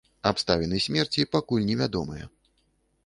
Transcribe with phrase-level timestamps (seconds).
[0.29, 2.25] Абставіны смерці пакуль невядомыя.